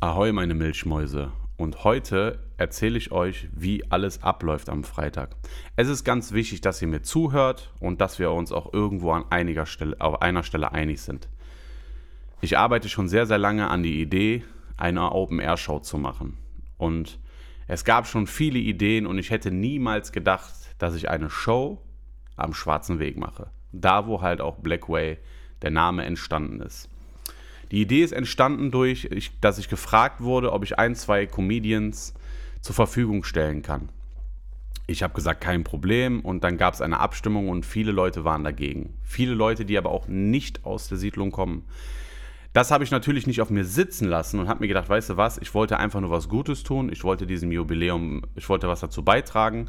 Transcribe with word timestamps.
Ahoi, 0.00 0.30
meine 0.30 0.54
Milchmäuse. 0.54 1.32
Und 1.56 1.82
heute 1.82 2.38
erzähle 2.56 2.96
ich 2.96 3.10
euch, 3.10 3.48
wie 3.52 3.90
alles 3.90 4.22
abläuft 4.22 4.68
am 4.68 4.84
Freitag. 4.84 5.34
Es 5.74 5.88
ist 5.88 6.04
ganz 6.04 6.30
wichtig, 6.30 6.60
dass 6.60 6.80
ihr 6.80 6.86
mir 6.86 7.02
zuhört 7.02 7.72
und 7.80 8.00
dass 8.00 8.20
wir 8.20 8.30
uns 8.30 8.52
auch 8.52 8.72
irgendwo 8.72 9.10
an 9.10 9.24
einiger 9.30 9.66
Stelle, 9.66 9.96
auf 10.00 10.22
einer 10.22 10.44
Stelle 10.44 10.70
einig 10.70 11.00
sind. 11.00 11.28
Ich 12.40 12.56
arbeite 12.56 12.88
schon 12.88 13.08
sehr, 13.08 13.26
sehr 13.26 13.38
lange 13.38 13.70
an 13.70 13.82
die 13.82 14.00
Idee, 14.00 14.44
eine 14.76 15.10
Open-Air-Show 15.10 15.80
zu 15.80 15.98
machen. 15.98 16.38
Und 16.76 17.18
es 17.66 17.84
gab 17.84 18.06
schon 18.06 18.28
viele 18.28 18.60
Ideen 18.60 19.04
und 19.04 19.18
ich 19.18 19.30
hätte 19.30 19.50
niemals 19.50 20.12
gedacht, 20.12 20.54
dass 20.78 20.94
ich 20.94 21.10
eine 21.10 21.28
Show 21.28 21.82
am 22.36 22.54
Schwarzen 22.54 23.00
Weg 23.00 23.16
mache. 23.16 23.50
Da, 23.72 24.06
wo 24.06 24.22
halt 24.22 24.40
auch 24.42 24.58
Blackway 24.58 25.18
der 25.60 25.72
Name 25.72 26.04
entstanden 26.04 26.60
ist. 26.60 26.88
Die 27.70 27.82
Idee 27.82 28.02
ist 28.02 28.12
entstanden 28.12 28.70
durch, 28.70 29.08
dass 29.40 29.58
ich 29.58 29.68
gefragt 29.68 30.22
wurde, 30.22 30.52
ob 30.52 30.64
ich 30.64 30.78
ein, 30.78 30.94
zwei 30.94 31.26
Comedians 31.26 32.14
zur 32.60 32.74
Verfügung 32.74 33.24
stellen 33.24 33.62
kann. 33.62 33.90
Ich 34.86 35.02
habe 35.02 35.12
gesagt, 35.12 35.42
kein 35.42 35.64
Problem. 35.64 36.20
Und 36.20 36.44
dann 36.44 36.56
gab 36.56 36.72
es 36.72 36.80
eine 36.80 36.98
Abstimmung 36.98 37.50
und 37.50 37.66
viele 37.66 37.92
Leute 37.92 38.24
waren 38.24 38.42
dagegen. 38.42 38.94
Viele 39.02 39.34
Leute, 39.34 39.66
die 39.66 39.76
aber 39.76 39.90
auch 39.90 40.08
nicht 40.08 40.64
aus 40.64 40.88
der 40.88 40.96
Siedlung 40.96 41.30
kommen. 41.30 41.66
Das 42.54 42.70
habe 42.70 42.82
ich 42.82 42.90
natürlich 42.90 43.26
nicht 43.26 43.42
auf 43.42 43.50
mir 43.50 43.64
sitzen 43.64 44.08
lassen 44.08 44.40
und 44.40 44.48
habe 44.48 44.60
mir 44.60 44.68
gedacht, 44.68 44.88
weißt 44.88 45.10
du 45.10 45.16
was, 45.18 45.36
ich 45.36 45.52
wollte 45.52 45.78
einfach 45.78 46.00
nur 46.00 46.10
was 46.10 46.30
Gutes 46.30 46.62
tun. 46.62 46.90
Ich 46.90 47.04
wollte 47.04 47.26
diesem 47.26 47.52
Jubiläum, 47.52 48.22
ich 48.34 48.48
wollte 48.48 48.66
was 48.66 48.80
dazu 48.80 49.04
beitragen. 49.04 49.68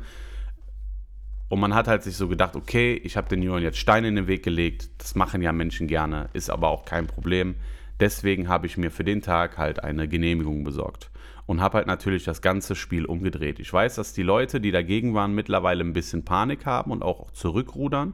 Und 1.49 1.59
man 1.59 1.75
hat 1.75 1.89
halt 1.89 2.03
sich 2.03 2.15
so 2.15 2.29
gedacht, 2.29 2.55
okay, 2.55 2.93
ich 3.03 3.17
habe 3.17 3.27
den 3.27 3.41
Jungen 3.41 3.61
jetzt 3.61 3.79
Steine 3.79 4.07
in 4.07 4.15
den 4.15 4.27
Weg 4.27 4.43
gelegt. 4.43 4.89
Das 4.99 5.15
machen 5.15 5.41
ja 5.41 5.51
Menschen 5.51 5.87
gerne, 5.87 6.29
ist 6.31 6.49
aber 6.49 6.69
auch 6.69 6.85
kein 6.85 7.07
Problem. 7.07 7.55
Deswegen 7.99 8.47
habe 8.47 8.67
ich 8.67 8.77
mir 8.77 8.91
für 8.91 9.03
den 9.03 9.21
Tag 9.21 9.57
halt 9.57 9.83
eine 9.83 10.07
Genehmigung 10.07 10.63
besorgt 10.63 11.11
und 11.45 11.61
habe 11.61 11.79
halt 11.79 11.87
natürlich 11.87 12.23
das 12.23 12.41
ganze 12.41 12.75
Spiel 12.75 13.05
umgedreht. 13.05 13.59
Ich 13.59 13.73
weiß, 13.73 13.95
dass 13.95 14.13
die 14.13 14.23
Leute, 14.23 14.61
die 14.61 14.71
dagegen 14.71 15.13
waren, 15.13 15.33
mittlerweile 15.33 15.83
ein 15.83 15.93
bisschen 15.93 16.23
Panik 16.23 16.65
haben 16.65 16.91
und 16.91 17.01
auch 17.01 17.31
zurückrudern. 17.31 18.13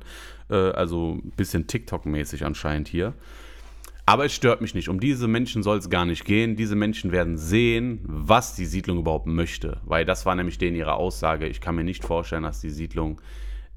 Äh, 0.49 0.55
also 0.55 1.19
ein 1.23 1.31
bisschen 1.35 1.67
TikTok-mäßig 1.67 2.45
anscheinend 2.45 2.87
hier. 2.87 3.13
Aber 4.07 4.25
es 4.25 4.33
stört 4.33 4.61
mich 4.61 4.75
nicht. 4.75 4.87
Um 4.87 4.99
diese 4.99 5.27
Menschen 5.27 5.63
soll 5.63 5.79
es 5.79 5.89
gar 5.89 6.05
nicht 6.05 6.25
gehen. 6.25 6.55
Diese 6.55 6.75
Menschen 6.75 7.11
werden 7.11 7.37
sehen, 7.37 7.99
was 8.05 8.55
die 8.55 8.65
Siedlung 8.65 8.99
überhaupt 8.99 9.27
möchte. 9.27 9.81
Weil 9.83 10.05
das 10.05 10.25
war 10.25 10.35
nämlich 10.35 10.57
denen 10.57 10.77
ihre 10.77 10.93
Aussage. 10.93 11.47
Ich 11.47 11.59
kann 11.59 11.75
mir 11.75 11.83
nicht 11.83 12.05
vorstellen, 12.05 12.43
dass 12.43 12.61
die 12.61 12.69
Siedlung 12.69 13.19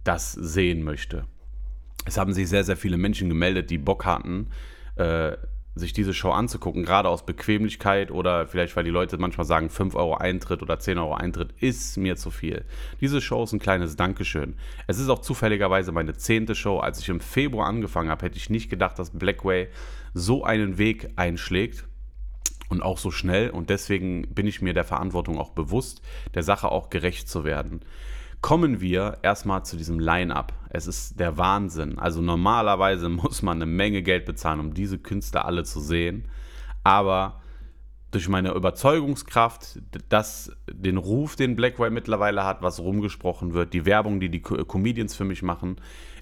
das 0.04 0.32
sehen 0.32 0.84
möchte. 0.84 1.24
Es 2.04 2.16
haben 2.16 2.32
sich 2.32 2.48
sehr, 2.48 2.64
sehr 2.64 2.76
viele 2.76 2.96
Menschen 2.96 3.28
gemeldet, 3.28 3.70
die 3.70 3.78
Bock 3.78 4.04
hatten, 4.04 4.48
äh, 4.96 5.36
sich 5.78 5.92
diese 5.92 6.14
Show 6.14 6.30
anzugucken, 6.30 6.84
gerade 6.84 7.08
aus 7.08 7.24
Bequemlichkeit 7.24 8.10
oder 8.10 8.46
vielleicht, 8.46 8.76
weil 8.76 8.84
die 8.84 8.90
Leute 8.90 9.18
manchmal 9.18 9.46
sagen, 9.46 9.70
5 9.70 9.94
Euro 9.94 10.16
Eintritt 10.16 10.62
oder 10.62 10.78
10 10.78 10.98
Euro 10.98 11.14
Eintritt 11.14 11.54
ist 11.60 11.96
mir 11.96 12.16
zu 12.16 12.30
viel. 12.30 12.64
Diese 13.00 13.20
Show 13.20 13.44
ist 13.44 13.52
ein 13.52 13.58
kleines 13.58 13.96
Dankeschön. 13.96 14.54
Es 14.86 14.98
ist 14.98 15.08
auch 15.08 15.20
zufälligerweise 15.20 15.92
meine 15.92 16.14
zehnte 16.14 16.54
Show. 16.54 16.78
Als 16.78 17.00
ich 17.00 17.08
im 17.08 17.20
Februar 17.20 17.66
angefangen 17.66 18.10
habe, 18.10 18.26
hätte 18.26 18.36
ich 18.36 18.50
nicht 18.50 18.70
gedacht, 18.70 18.98
dass 18.98 19.10
Blackway 19.10 19.68
so 20.14 20.44
einen 20.44 20.78
Weg 20.78 21.10
einschlägt 21.16 21.84
und 22.68 22.82
auch 22.82 22.98
so 22.98 23.10
schnell. 23.10 23.50
Und 23.50 23.70
deswegen 23.70 24.22
bin 24.34 24.46
ich 24.46 24.62
mir 24.62 24.74
der 24.74 24.84
Verantwortung 24.84 25.38
auch 25.38 25.50
bewusst, 25.50 26.02
der 26.34 26.42
Sache 26.42 26.70
auch 26.70 26.90
gerecht 26.90 27.28
zu 27.28 27.44
werden 27.44 27.80
kommen 28.40 28.80
wir 28.80 29.18
erstmal 29.22 29.64
zu 29.64 29.76
diesem 29.76 29.98
Line-up. 29.98 30.52
Es 30.70 30.86
ist 30.86 31.18
der 31.18 31.36
Wahnsinn. 31.38 31.98
Also 31.98 32.20
normalerweise 32.22 33.08
muss 33.08 33.42
man 33.42 33.58
eine 33.58 33.66
Menge 33.66 34.02
Geld 34.02 34.24
bezahlen, 34.26 34.60
um 34.60 34.74
diese 34.74 34.98
Künstler 34.98 35.44
alle 35.44 35.64
zu 35.64 35.80
sehen. 35.80 36.28
Aber 36.84 37.40
durch 38.10 38.28
meine 38.28 38.52
Überzeugungskraft, 38.52 39.80
dass 40.08 40.52
den 40.70 40.96
Ruf, 40.96 41.36
den 41.36 41.56
Blackwell 41.56 41.90
mittlerweile 41.90 42.44
hat, 42.44 42.62
was 42.62 42.80
rumgesprochen 42.80 43.52
wird, 43.52 43.74
die 43.74 43.84
Werbung, 43.84 44.18
die 44.18 44.30
die 44.30 44.40
Comedians 44.40 45.14
für 45.14 45.24
mich 45.24 45.42
machen, 45.42 45.76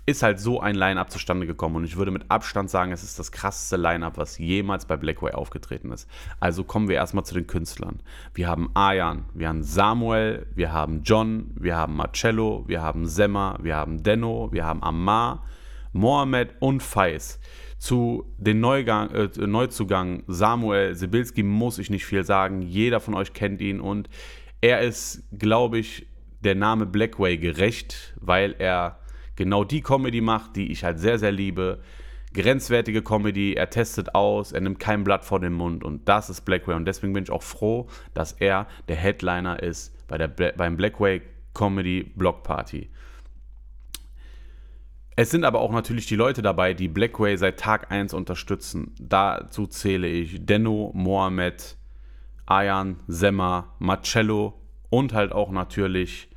ist 0.06 0.22
halt 0.22 0.38
so 0.38 0.60
ein 0.60 0.76
Line-Up 0.76 1.10
zustande 1.10 1.46
gekommen. 1.46 1.76
Und 1.76 1.84
ich 1.84 1.96
würde 1.96 2.12
mit 2.12 2.30
Abstand 2.30 2.70
sagen, 2.70 2.92
es 2.92 3.02
ist 3.02 3.18
das 3.18 3.32
krasseste 3.32 3.76
Line-Up, 3.76 4.16
was 4.16 4.38
jemals 4.38 4.86
bei 4.86 4.96
Blackway 4.96 5.32
aufgetreten 5.32 5.90
ist. 5.90 6.08
Also 6.38 6.62
kommen 6.62 6.88
wir 6.88 6.94
erstmal 6.94 7.24
zu 7.24 7.34
den 7.34 7.48
Künstlern. 7.48 8.00
Wir 8.32 8.46
haben 8.46 8.70
Ayan, 8.74 9.24
wir 9.34 9.48
haben 9.48 9.64
Samuel, 9.64 10.46
wir 10.54 10.72
haben 10.72 11.02
John, 11.02 11.50
wir 11.56 11.76
haben 11.76 11.96
Marcello, 11.96 12.64
wir 12.68 12.82
haben 12.82 13.06
Semmer, 13.06 13.58
wir 13.60 13.76
haben 13.76 14.04
Denno, 14.04 14.52
wir 14.52 14.64
haben 14.64 14.82
Ammar, 14.82 15.44
Mohamed 15.92 16.54
und 16.60 16.84
Faiz. 16.84 17.40
Zu 17.78 18.24
den 18.38 18.60
Neugang, 18.60 19.10
äh, 19.10 19.28
Neuzugang 19.46 20.22
Samuel 20.26 20.94
Sibilski 20.94 21.42
muss 21.42 21.78
ich 21.78 21.90
nicht 21.90 22.06
viel 22.06 22.24
sagen. 22.24 22.62
Jeder 22.62 23.00
von 23.00 23.14
euch 23.14 23.32
kennt 23.32 23.60
ihn 23.60 23.80
und 23.80 24.08
er 24.60 24.80
ist, 24.80 25.28
glaube 25.38 25.78
ich, 25.78 26.06
der 26.40 26.54
Name 26.54 26.86
Blackway 26.86 27.36
gerecht, 27.36 28.14
weil 28.20 28.54
er 28.58 28.98
genau 29.36 29.64
die 29.64 29.82
Comedy 29.82 30.20
macht, 30.20 30.56
die 30.56 30.72
ich 30.72 30.84
halt 30.84 30.98
sehr, 30.98 31.18
sehr 31.18 31.32
liebe. 31.32 31.80
Grenzwertige 32.32 33.02
Comedy, 33.02 33.54
er 33.54 33.70
testet 33.70 34.14
aus, 34.14 34.52
er 34.52 34.60
nimmt 34.60 34.78
kein 34.78 35.04
Blatt 35.04 35.24
vor 35.24 35.40
den 35.40 35.52
Mund 35.52 35.84
und 35.84 36.08
das 36.08 36.28
ist 36.28 36.42
Blackway. 36.42 36.74
Und 36.74 36.84
deswegen 36.84 37.12
bin 37.12 37.24
ich 37.24 37.30
auch 37.30 37.42
froh, 37.42 37.88
dass 38.14 38.32
er 38.32 38.66
der 38.88 38.96
Headliner 38.96 39.62
ist 39.62 40.06
bei 40.06 40.18
der, 40.18 40.28
beim 40.28 40.76
Blackway 40.76 41.22
Comedy 41.54 42.12
Block 42.14 42.42
Party. 42.42 42.90
Es 45.18 45.30
sind 45.30 45.44
aber 45.44 45.60
auch 45.62 45.72
natürlich 45.72 46.04
die 46.04 46.14
Leute 46.14 46.42
dabei, 46.42 46.74
die 46.74 46.88
Blackway 46.88 47.36
seit 47.38 47.58
Tag 47.58 47.90
1 47.90 48.12
unterstützen. 48.12 48.94
Dazu 49.00 49.66
zähle 49.66 50.06
ich 50.06 50.44
Denno, 50.44 50.92
Mohamed, 50.94 51.78
Ayan, 52.44 53.00
Semmer, 53.08 53.72
Marcello 53.78 54.60
und 54.90 55.14
halt 55.14 55.32
auch 55.32 55.50
natürlich 55.50 56.28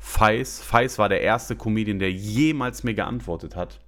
Feis. 0.00 0.60
Feis 0.60 0.98
war 0.98 1.08
der 1.08 1.20
erste 1.20 1.54
Comedian, 1.54 2.00
der 2.00 2.10
jemals 2.10 2.82
mir 2.82 2.94
geantwortet 2.94 3.54
hat, 3.54 3.80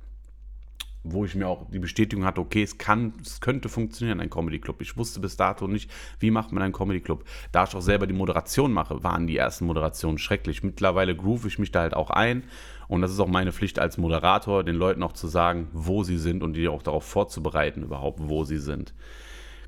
wo 1.05 1.25
ich 1.25 1.35
mir 1.35 1.49
auch 1.49 1.71
die 1.71 1.79
Bestätigung 1.79 2.25
hatte, 2.25 2.41
okay, 2.41 2.63
es, 2.63 2.79
kann, 2.79 3.15
es 3.23 3.41
könnte 3.41 3.69
funktionieren, 3.69 4.21
ein 4.21 4.31
Comedy 4.31 4.59
Club. 4.59 4.81
Ich 4.81 4.97
wusste 4.97 5.21
bis 5.21 5.37
dato 5.37 5.67
nicht, 5.67 5.91
wie 6.21 6.31
macht 6.31 6.53
man 6.53 6.63
einen 6.63 6.73
Comedy 6.73 7.01
Club. 7.01 7.25
Da 7.53 7.65
ich 7.65 7.75
auch 7.75 7.81
selber 7.81 8.07
die 8.07 8.15
Moderation 8.15 8.73
mache, 8.73 9.03
waren 9.03 9.27
die 9.27 9.37
ersten 9.37 9.67
Moderationen 9.67 10.19
schrecklich. 10.19 10.63
Mittlerweile 10.63 11.17
groove 11.17 11.47
ich 11.47 11.59
mich 11.59 11.73
da 11.73 11.81
halt 11.81 11.95
auch 11.95 12.11
ein 12.11 12.45
und 12.89 13.01
das 13.01 13.11
ist 13.13 13.21
auch 13.21 13.29
meine 13.29 13.53
Pflicht 13.53 13.79
als 13.79 13.99
Moderator, 13.99 14.65
den 14.65 14.77
Leuten 14.77 15.03
auch 15.03 15.13
zu 15.13 15.29
sagen, 15.29 15.69
wo 15.73 16.03
sie 16.03 16.19
sind 16.19 16.43
und 16.43 16.55
die 16.55 16.69
auch 16.69 16.83
darauf 16.83 17.05
vorzubereiten, 17.05 17.83
überhaupt, 17.83 18.21
wo 18.23 18.45
sie 18.45 18.59
sind. 18.59 18.95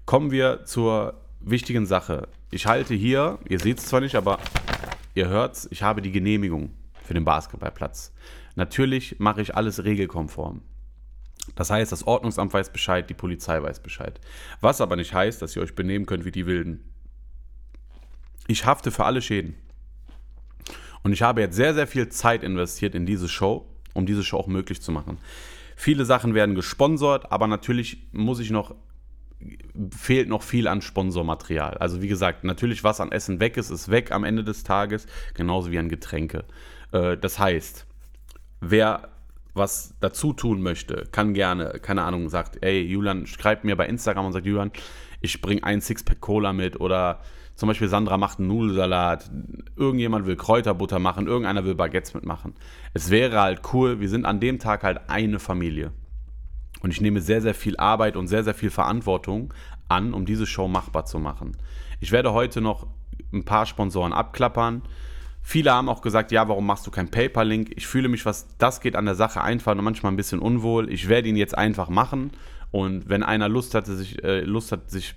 Kommen 0.07 0.31
wir 0.31 0.65
zur 0.65 1.15
wichtigen 1.41 1.87
Sache. 1.87 2.29
Ich 2.51 2.67
halte 2.67 2.95
hier, 2.95 3.39
ihr 3.49 3.61
seht 3.61 3.79
es 3.79 3.87
zwar 3.87 4.01
nicht, 4.01 4.17
aber 4.17 4.39
Ihr 5.15 5.29
hört's, 5.29 5.67
ich 5.73 5.83
habe 5.83 6.03
die 6.03 6.13
Genehmigung 6.13 6.71
für 7.03 7.15
den 7.15 7.25
Basketballplatz. 7.25 8.13
Natürlich 8.55 9.19
mache 9.19 9.43
ich 9.43 9.57
alles 9.57 9.83
regelkonform. 9.83 10.63
Das 11.55 11.71
heißt, 11.71 11.91
das 11.93 12.07
Ordnungsamt 12.07 12.53
weiß 12.53 12.73
Bescheid, 12.73 13.09
die 13.09 13.15
Polizei 13.15 13.63
weiß 13.63 13.81
Bescheid. 13.81 14.21
Was 14.61 14.81
aber 14.81 14.97
nicht 14.97 15.15
heißt, 15.15 15.43
dass 15.43 15.57
ihr 15.57 15.63
euch 15.63 15.75
benehmen 15.75 16.07
könnt 16.07 16.25
wie 16.25 16.33
die 16.33 16.47
Wilden. 16.47 16.85
Ich 18.47 18.67
hafte 18.67 18.91
für 18.91 19.05
alle 19.05 19.23
Schäden. 19.23 19.55
Und 21.03 21.13
ich 21.13 21.23
habe 21.23 21.41
jetzt 21.41 21.57
sehr, 21.57 21.75
sehr 21.75 21.87
viel 21.87 22.09
Zeit 22.09 22.43
investiert 22.43 22.95
in 22.95 23.07
diese 23.07 23.29
Show, 23.29 23.67
um 23.95 24.07
diese 24.07 24.23
Show 24.23 24.39
auch 24.39 24.47
möglich 24.47 24.83
zu 24.83 24.93
machen. 24.93 25.19
Viele 25.77 26.05
Sachen 26.05 26.35
werden 26.35 26.55
gesponsert, 26.55 27.33
aber 27.33 27.47
natürlich 27.47 28.09
muss 28.13 28.39
ich 28.39 28.51
noch 28.51 28.75
fehlt 29.97 30.29
noch 30.29 30.43
viel 30.43 30.69
an 30.69 30.83
Sponsormaterial. 30.83 31.79
Also 31.79 32.03
wie 32.03 32.09
gesagt, 32.09 32.45
natürlich, 32.45 32.85
was 32.85 33.01
an 33.01 33.11
Essen 33.11 33.41
weg 33.41 33.57
ist, 33.57 33.71
ist 33.71 33.91
weg 33.91 34.13
am 34.13 34.25
Ende 34.25 34.45
des 34.45 34.65
Tages, 34.65 35.07
genauso 35.33 35.71
wie 35.71 35.79
an 35.79 35.89
Getränke. 35.89 36.45
Äh, 36.93 37.17
das 37.17 37.39
heißt, 37.39 37.87
wer 38.61 39.09
was 39.55 39.95
dazu 40.01 40.33
tun 40.33 40.63
möchte, 40.63 41.09
kann 41.13 41.35
gerne, 41.35 41.81
keine 41.81 42.03
Ahnung, 42.03 42.29
sagt, 42.29 42.63
ey, 42.63 42.83
Julian, 42.83 43.27
schreibt 43.27 43.65
mir 43.65 43.77
bei 43.77 43.87
Instagram 43.87 44.27
und 44.27 44.33
sagt, 44.33 44.47
Julian, 44.47 44.71
ich 45.21 45.41
bringe 45.41 45.65
ein 45.65 45.81
Sixpack 45.81 46.21
Cola 46.21 46.53
mit 46.53 46.81
oder 46.81 47.21
zum 47.61 47.69
Beispiel 47.69 47.89
Sandra 47.89 48.17
macht 48.17 48.39
einen 48.39 48.49
Nudelsalat, 48.49 49.31
irgendjemand 49.77 50.25
will 50.25 50.37
Kräuterbutter 50.37 50.99
machen, 50.99 51.27
irgendeiner 51.27 51.65
will 51.65 51.75
Baguettes 51.75 52.15
mitmachen. 52.15 52.55
Es 52.95 53.11
wäre 53.11 53.39
halt 53.39 53.61
cool, 53.75 54.01
wir 54.01 54.09
sind 54.09 54.25
an 54.25 54.41
dem 54.41 54.59
Tag 54.59 54.83
halt 54.83 55.11
eine 55.11 55.39
Familie. 55.39 55.93
Und 56.81 56.91
ich 56.91 57.03
nehme 57.03 57.21
sehr, 57.21 57.43
sehr 57.43 57.55
viel 57.55 57.77
Arbeit 57.77 58.17
und 58.17 58.29
sehr, 58.29 58.45
sehr 58.45 58.55
viel 58.55 58.71
Verantwortung 58.71 59.53
an, 59.89 60.15
um 60.15 60.25
diese 60.25 60.47
Show 60.47 60.69
machbar 60.69 61.05
zu 61.05 61.19
machen. 61.19 61.57
Ich 62.01 62.13
werde 62.13 62.33
heute 62.33 62.63
noch 62.63 62.87
ein 63.33 63.45
paar 63.45 63.67
Sponsoren 63.67 64.15
abklappern. 64.15 64.81
Viele 65.43 65.73
haben 65.73 65.89
auch 65.89 66.03
gesagt, 66.03 66.33
ja, 66.33 66.49
warum 66.49 66.67
machst 66.67 66.87
du 66.87 66.91
kein 66.91 67.11
Paper-Link? 67.11 67.73
Ich 67.77 67.87
fühle 67.87 68.09
mich, 68.09 68.27
was 68.27 68.47
das 68.59 68.81
geht, 68.81 68.95
an 68.95 69.07
der 69.07 69.15
Sache 69.15 69.41
einfach 69.43 69.73
und 69.73 69.83
manchmal 69.83 70.13
ein 70.13 70.17
bisschen 70.17 70.39
unwohl. 70.39 70.93
Ich 70.93 71.09
werde 71.09 71.29
ihn 71.29 71.37
jetzt 71.37 71.57
einfach 71.57 71.89
machen. 71.89 72.33
Und 72.71 73.09
wenn 73.09 73.23
einer 73.23 73.49
Lust, 73.49 73.75
hatte, 73.75 73.97
sich, 73.97 74.23
äh, 74.23 74.41
Lust 74.41 74.71
hat, 74.71 74.91
sich 74.91 75.15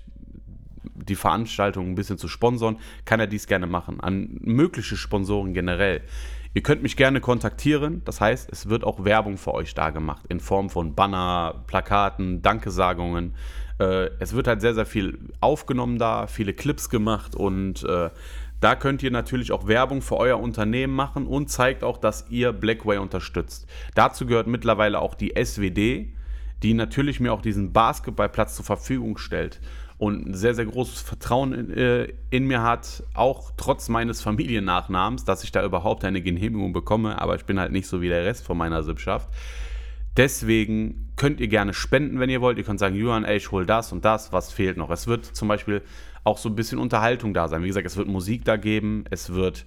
die 0.94 1.14
Veranstaltung 1.14 1.90
ein 1.90 1.94
bisschen 1.94 2.18
zu 2.18 2.28
sponsern, 2.28 2.78
kann 3.04 3.20
er 3.20 3.26
dies 3.26 3.46
gerne 3.46 3.66
machen. 3.66 4.00
An 4.00 4.38
mögliche 4.40 4.96
Sponsoren 4.96 5.54
generell. 5.54 6.02
Ihr 6.54 6.62
könnt 6.62 6.82
mich 6.82 6.96
gerne 6.96 7.20
kontaktieren. 7.20 8.02
Das 8.04 8.20
heißt, 8.20 8.48
es 8.50 8.68
wird 8.68 8.84
auch 8.84 9.04
Werbung 9.04 9.38
für 9.38 9.54
euch 9.54 9.74
da 9.74 9.90
gemacht 9.90 10.24
in 10.28 10.40
Form 10.40 10.70
von 10.70 10.94
Banner, 10.94 11.64
Plakaten, 11.66 12.42
Dankesagungen. 12.42 13.34
Äh, 13.78 14.10
es 14.20 14.34
wird 14.34 14.46
halt 14.46 14.60
sehr, 14.60 14.74
sehr 14.74 14.86
viel 14.86 15.18
aufgenommen 15.40 15.98
da, 15.98 16.28
viele 16.28 16.54
Clips 16.54 16.88
gemacht 16.88 17.34
und 17.34 17.82
äh, 17.82 18.10
da 18.64 18.76
könnt 18.76 19.02
ihr 19.02 19.10
natürlich 19.10 19.52
auch 19.52 19.66
Werbung 19.66 20.00
für 20.00 20.16
euer 20.16 20.40
Unternehmen 20.40 20.94
machen 20.94 21.26
und 21.26 21.50
zeigt 21.50 21.84
auch, 21.84 21.98
dass 21.98 22.30
ihr 22.30 22.50
Blackway 22.50 22.96
unterstützt. 22.96 23.66
Dazu 23.94 24.24
gehört 24.24 24.46
mittlerweile 24.46 25.00
auch 25.00 25.14
die 25.14 25.34
SWD, 25.36 26.08
die 26.62 26.72
natürlich 26.72 27.20
mir 27.20 27.34
auch 27.34 27.42
diesen 27.42 27.74
Basketballplatz 27.74 28.56
zur 28.56 28.64
Verfügung 28.64 29.18
stellt 29.18 29.60
und 29.98 30.26
ein 30.26 30.32
sehr, 30.32 30.54
sehr 30.54 30.64
großes 30.64 31.02
Vertrauen 31.02 31.52
in, 31.52 31.76
äh, 31.76 32.08
in, 32.30 32.46
mir 32.46 32.62
hat, 32.62 33.02
auch 33.12 33.50
trotz 33.58 33.90
meines 33.90 34.22
Familiennachnamens, 34.22 35.26
dass 35.26 35.44
ich 35.44 35.52
da 35.52 35.62
überhaupt 35.62 36.02
eine 36.06 36.22
Genehmigung 36.22 36.72
bekomme, 36.72 37.20
aber 37.20 37.34
ich 37.34 37.44
bin 37.44 37.60
halt 37.60 37.70
nicht 37.70 37.86
so 37.86 38.00
wie 38.00 38.08
der 38.08 38.24
Rest 38.24 38.46
von 38.46 38.56
meiner 38.56 38.82
Sippschaft. 38.82 39.28
Deswegen 40.16 41.12
könnt 41.16 41.40
ihr 41.40 41.48
gerne 41.48 41.74
spenden, 41.74 42.20
wenn 42.20 42.30
ihr 42.30 42.40
wollt. 42.40 42.58
Ihr 42.58 42.64
könnt 42.64 42.80
sagen, 42.80 42.94
Johann, 42.94 43.24
ey, 43.24 43.36
ich 43.36 43.50
hol 43.50 43.66
das 43.66 43.92
und 43.92 44.04
das, 44.04 44.32
was 44.32 44.52
fehlt 44.52 44.76
noch. 44.76 44.90
Es 44.90 45.06
wird 45.06 45.24
zum 45.24 45.48
Beispiel 45.48 45.82
auch 46.22 46.38
so 46.38 46.48
ein 46.48 46.54
bisschen 46.54 46.78
Unterhaltung 46.78 47.34
da 47.34 47.48
sein. 47.48 47.62
Wie 47.62 47.68
gesagt, 47.68 47.86
es 47.86 47.96
wird 47.96 48.08
Musik 48.08 48.44
da 48.44 48.56
geben, 48.56 49.04
es 49.10 49.34
wird 49.34 49.64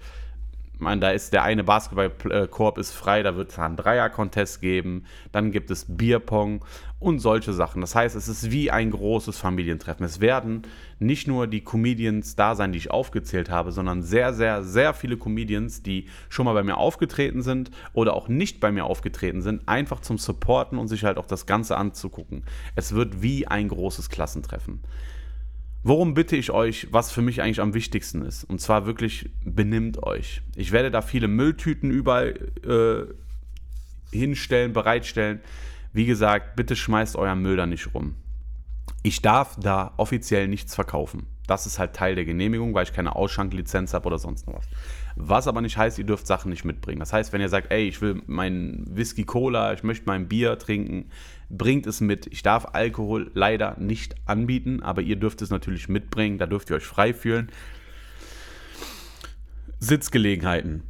meine, 0.80 1.00
da 1.00 1.10
ist 1.10 1.32
der 1.32 1.42
eine 1.42 1.64
Basketballkorb 1.64 2.78
ist 2.78 2.92
frei, 2.92 3.22
da 3.22 3.36
wird 3.36 3.50
es 3.50 3.58
einen 3.58 3.76
Dreier-Contest 3.76 4.60
geben, 4.60 5.04
dann 5.32 5.50
gibt 5.50 5.70
es 5.70 5.86
Bierpong 5.88 6.64
und 7.00 7.20
solche 7.20 7.52
Sachen. 7.52 7.80
Das 7.80 7.94
heißt, 7.94 8.16
es 8.16 8.28
ist 8.28 8.50
wie 8.50 8.70
ein 8.70 8.90
großes 8.90 9.38
Familientreffen. 9.38 10.04
Es 10.04 10.20
werden 10.20 10.62
nicht 10.98 11.28
nur 11.28 11.46
die 11.46 11.62
Comedians 11.62 12.34
da 12.34 12.54
sein, 12.54 12.72
die 12.72 12.78
ich 12.78 12.90
aufgezählt 12.90 13.50
habe, 13.50 13.72
sondern 13.72 14.02
sehr, 14.02 14.32
sehr, 14.34 14.62
sehr 14.62 14.94
viele 14.94 15.16
Comedians, 15.16 15.82
die 15.82 16.06
schon 16.28 16.44
mal 16.44 16.54
bei 16.54 16.64
mir 16.64 16.76
aufgetreten 16.76 17.42
sind 17.42 17.70
oder 17.92 18.14
auch 18.14 18.28
nicht 18.28 18.60
bei 18.60 18.72
mir 18.72 18.84
aufgetreten 18.84 19.42
sind, 19.42 19.68
einfach 19.68 20.00
zum 20.00 20.18
Supporten 20.18 20.78
und 20.78 20.88
sich 20.88 21.04
halt 21.04 21.18
auch 21.18 21.26
das 21.26 21.46
Ganze 21.46 21.76
anzugucken. 21.76 22.44
Es 22.74 22.94
wird 22.94 23.22
wie 23.22 23.46
ein 23.46 23.68
großes 23.68 24.08
Klassentreffen. 24.08 24.80
Worum 25.82 26.14
bitte 26.14 26.36
ich 26.36 26.50
euch, 26.50 26.88
was 26.90 27.12
für 27.12 27.22
mich 27.22 27.40
eigentlich 27.40 27.60
am 27.60 27.72
wichtigsten 27.72 28.22
ist? 28.22 28.44
Und 28.44 28.60
zwar 28.60 28.86
wirklich 28.86 29.30
benimmt 29.44 30.02
euch. 30.02 30.42
Ich 30.56 30.72
werde 30.72 30.90
da 30.90 31.02
viele 31.02 31.28
Mülltüten 31.28 31.90
überall 31.90 32.34
äh, 32.64 34.16
hinstellen, 34.16 34.72
bereitstellen. 34.72 35.40
Wie 35.92 36.06
gesagt, 36.06 36.56
bitte 36.56 36.76
schmeißt 36.76 37.16
euren 37.16 37.40
Müll 37.40 37.56
da 37.56 37.66
nicht 37.66 37.94
rum. 37.94 38.16
Ich 39.02 39.22
darf 39.22 39.56
da 39.60 39.94
offiziell 39.96 40.48
nichts 40.48 40.74
verkaufen. 40.74 41.26
Das 41.48 41.66
ist 41.66 41.78
halt 41.78 41.94
Teil 41.94 42.14
der 42.14 42.26
Genehmigung, 42.26 42.74
weil 42.74 42.84
ich 42.84 42.92
keine 42.92 43.16
Ausschanklizenz 43.16 43.94
habe 43.94 44.06
oder 44.06 44.18
sonst 44.18 44.46
noch 44.46 44.54
was. 44.54 44.68
Was 45.16 45.48
aber 45.48 45.62
nicht 45.62 45.78
heißt, 45.78 45.98
ihr 45.98 46.04
dürft 46.04 46.26
Sachen 46.26 46.50
nicht 46.50 46.64
mitbringen. 46.64 47.00
Das 47.00 47.12
heißt, 47.12 47.32
wenn 47.32 47.40
ihr 47.40 47.48
sagt, 47.48 47.72
ey, 47.72 47.88
ich 47.88 48.00
will 48.02 48.22
meinen 48.26 48.84
Whisky 48.88 49.24
Cola, 49.24 49.72
ich 49.72 49.82
möchte 49.82 50.06
mein 50.06 50.28
Bier 50.28 50.58
trinken, 50.58 51.10
bringt 51.48 51.86
es 51.86 52.00
mit. 52.00 52.26
Ich 52.26 52.42
darf 52.42 52.66
Alkohol 52.74 53.30
leider 53.32 53.76
nicht 53.78 54.14
anbieten, 54.26 54.82
aber 54.82 55.00
ihr 55.00 55.16
dürft 55.16 55.40
es 55.40 55.48
natürlich 55.48 55.88
mitbringen. 55.88 56.36
Da 56.36 56.46
dürft 56.46 56.68
ihr 56.70 56.76
euch 56.76 56.84
frei 56.84 57.14
fühlen. 57.14 57.50
Sitzgelegenheiten. 59.80 60.82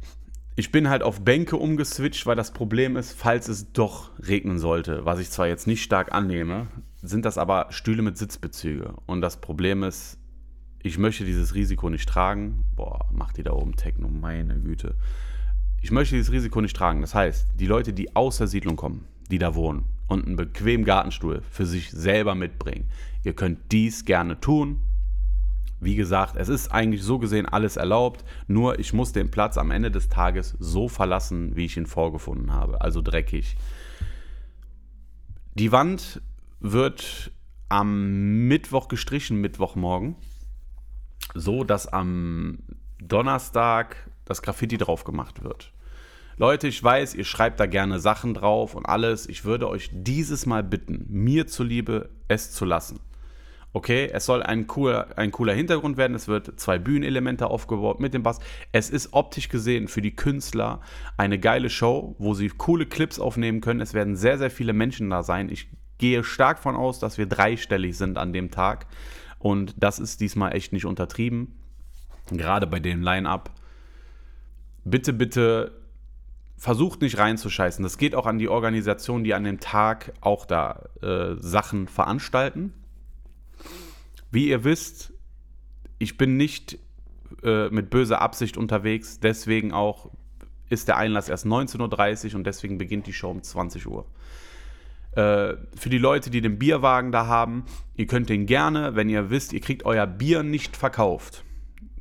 Ich 0.57 0.73
bin 0.73 0.89
halt 0.89 1.03
auf 1.03 1.21
Bänke 1.21 1.55
umgeswitcht, 1.55 2.25
weil 2.25 2.35
das 2.35 2.51
Problem 2.51 2.97
ist, 2.97 3.13
falls 3.13 3.47
es 3.47 3.71
doch 3.71 4.11
regnen 4.19 4.59
sollte, 4.59 5.05
was 5.05 5.19
ich 5.19 5.29
zwar 5.29 5.47
jetzt 5.47 5.67
nicht 5.67 5.83
stark 5.83 6.13
annehme, 6.13 6.67
sind 7.01 7.23
das 7.23 7.37
aber 7.37 7.67
Stühle 7.69 8.01
mit 8.01 8.17
Sitzbezüge. 8.17 8.95
Und 9.05 9.21
das 9.21 9.39
Problem 9.39 9.83
ist, 9.83 10.17
ich 10.81 10.97
möchte 10.97 11.25
dieses 11.25 11.55
Risiko 11.55 11.89
nicht 11.89 12.07
tragen. 12.07 12.65
Boah, 12.75 13.05
macht 13.11 13.37
die 13.37 13.43
da 13.43 13.51
oben 13.51 13.75
Techno, 13.75 14.07
meine 14.07 14.59
Güte. 14.59 14.95
Ich 15.81 15.91
möchte 15.91 16.15
dieses 16.15 16.31
Risiko 16.31 16.61
nicht 16.61 16.75
tragen. 16.75 17.01
Das 17.01 17.13
heißt, 17.13 17.47
die 17.55 17.65
Leute, 17.65 17.93
die 17.93 18.15
aus 18.15 18.37
der 18.37 18.47
Siedlung 18.47 18.75
kommen, 18.75 19.05
die 19.29 19.39
da 19.39 19.55
wohnen 19.55 19.85
und 20.07 20.25
einen 20.25 20.35
bequemen 20.35 20.85
Gartenstuhl 20.85 21.41
für 21.49 21.65
sich 21.65 21.91
selber 21.91 22.35
mitbringen, 22.35 22.89
ihr 23.23 23.33
könnt 23.33 23.71
dies 23.71 24.05
gerne 24.05 24.39
tun. 24.39 24.81
Wie 25.81 25.95
gesagt, 25.95 26.35
es 26.35 26.49
ist 26.49 26.71
eigentlich 26.73 27.03
so 27.03 27.19
gesehen 27.19 27.45
alles 27.45 27.77
erlaubt, 27.77 28.25
nur 28.47 28.79
ich 28.79 28.91
muss 28.91 29.13
den 29.13 29.31
Platz 29.31 29.57
am 29.57 29.71
Ende 29.71 29.91
des 29.91 30.09
Tages 30.09 30.55
so 30.59 30.89
verlassen, 30.89 31.55
wie 31.55 31.65
ich 31.65 31.77
ihn 31.77 31.85
vorgefunden 31.85 32.51
habe, 32.51 32.81
also 32.81 33.01
dreckig. 33.01 33.55
Die 35.53 35.71
Wand 35.71 36.21
wird 36.59 37.31
am 37.69 38.47
Mittwoch 38.47 38.89
gestrichen, 38.89 39.39
Mittwochmorgen, 39.39 40.15
so 41.33 41.63
dass 41.63 41.87
am 41.87 42.59
Donnerstag 43.01 44.09
das 44.25 44.41
Graffiti 44.41 44.77
drauf 44.77 45.03
gemacht 45.03 45.43
wird. 45.43 45.71
Leute, 46.37 46.67
ich 46.69 46.81
weiß, 46.81 47.15
ihr 47.15 47.25
schreibt 47.25 47.59
da 47.59 47.65
gerne 47.65 47.99
Sachen 47.99 48.33
drauf 48.33 48.73
und 48.73 48.85
alles. 48.85 49.27
Ich 49.27 49.43
würde 49.43 49.67
euch 49.67 49.89
dieses 49.91 50.45
Mal 50.45 50.63
bitten, 50.63 51.05
mir 51.09 51.47
zuliebe 51.47 52.09
es 52.29 52.51
zu 52.51 52.63
lassen. 52.63 53.01
Okay, 53.71 54.09
es 54.11 54.25
soll 54.25 54.41
ein 54.41 54.65
cooler, 54.65 55.09
ein 55.17 55.31
cooler 55.31 55.53
Hintergrund 55.53 55.97
werden. 55.97 56.15
Es 56.15 56.27
wird 56.27 56.59
zwei 56.59 56.79
Bühnenelemente 56.79 57.47
aufgebaut 57.47 57.99
mit 57.99 58.13
dem 58.13 58.23
Bass. 58.23 58.39
Es 58.71 58.89
ist 58.89 59.13
optisch 59.13 59.49
gesehen 59.49 59.87
für 59.87 60.01
die 60.01 60.15
Künstler 60.15 60.81
eine 61.17 61.37
geile 61.37 61.69
Show, 61.69 62.15
wo 62.17 62.33
sie 62.33 62.49
coole 62.49 62.87
Clips 62.87 63.19
aufnehmen 63.19 63.61
können. 63.61 63.81
Es 63.81 63.93
werden 63.93 64.15
sehr, 64.15 64.37
sehr 64.37 64.49
viele 64.49 64.73
Menschen 64.73 65.09
da 65.09 65.21
sein. 65.21 65.49
Ich 65.49 65.69
gehe 65.99 66.23
stark 66.23 66.59
von 66.59 66.75
aus, 66.75 66.99
dass 66.99 67.17
wir 67.17 67.27
dreistellig 67.27 67.95
sind 67.97 68.17
an 68.17 68.33
dem 68.33 68.49
Tag. 68.49 68.87
Und 69.39 69.75
das 69.77 69.99
ist 69.99 70.21
diesmal 70.21 70.53
echt 70.53 70.73
nicht 70.73 70.85
untertrieben. 70.85 71.55
Gerade 72.29 72.67
bei 72.67 72.79
dem 72.79 73.01
Line-Up. 73.01 73.51
Bitte, 74.83 75.13
bitte 75.13 75.71
versucht 76.57 77.01
nicht 77.01 77.17
reinzuscheißen. 77.17 77.81
Das 77.81 77.97
geht 77.97 78.13
auch 78.13 78.25
an 78.25 78.37
die 78.37 78.49
Organisationen, 78.49 79.23
die 79.23 79.33
an 79.33 79.45
dem 79.45 79.59
Tag 79.59 80.13
auch 80.19 80.45
da 80.45 80.89
äh, 81.01 81.35
Sachen 81.37 81.87
veranstalten. 81.87 82.73
Wie 84.29 84.49
ihr 84.49 84.63
wisst, 84.65 85.13
ich 85.97 86.17
bin 86.17 86.37
nicht 86.37 86.77
äh, 87.43 87.69
mit 87.69 87.89
böser 87.89 88.21
Absicht 88.21 88.57
unterwegs, 88.57 89.19
deswegen 89.19 89.71
auch 89.71 90.11
ist 90.69 90.87
der 90.87 90.97
Einlass 90.97 91.29
erst 91.29 91.45
19.30 91.45 92.29
Uhr 92.29 92.35
und 92.35 92.43
deswegen 92.45 92.77
beginnt 92.77 93.07
die 93.07 93.13
Show 93.13 93.31
um 93.31 93.41
20 93.41 93.87
Uhr. 93.87 94.05
Äh, 95.19 95.57
für 95.75 95.89
die 95.89 95.97
Leute, 95.97 96.29
die 96.29 96.39
den 96.39 96.57
Bierwagen 96.57 97.11
da 97.11 97.27
haben, 97.27 97.65
ihr 97.97 98.07
könnt 98.07 98.29
den 98.29 98.45
gerne, 98.45 98.95
wenn 98.95 99.09
ihr 99.09 99.29
wisst, 99.29 99.51
ihr 99.51 99.59
kriegt 99.59 99.83
euer 99.85 100.07
Bier 100.07 100.43
nicht 100.43 100.77
verkauft, 100.77 101.43